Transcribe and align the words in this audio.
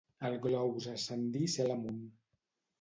El 0.29 0.37
globus 0.45 0.87
ascendí 0.95 1.45
cel 1.59 1.77
amunt. 1.77 2.05